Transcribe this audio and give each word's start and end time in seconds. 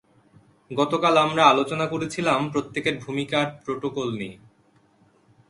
গতকাল 0.71 1.15
আমরা 1.17 1.43
আলোচনা 1.45 1.85
করেছিলাম 1.87 2.39
প্রত্যেকের 2.51 2.95
ভূমিকা 2.99 3.35
আর 3.41 3.49
প্রোটোকল 3.63 4.07
নিয়ে। 4.17 4.35